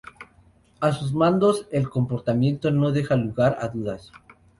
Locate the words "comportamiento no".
1.87-2.91